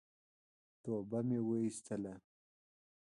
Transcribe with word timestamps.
توبه 0.83 1.19
مي 1.27 1.39
واېستله! 1.47 2.13